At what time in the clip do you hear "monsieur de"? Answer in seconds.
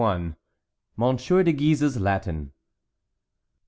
0.97-1.53